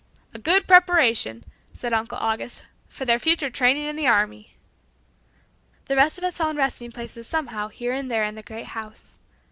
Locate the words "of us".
6.17-6.39